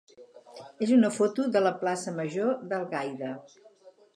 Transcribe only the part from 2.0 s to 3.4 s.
major d'Algaida.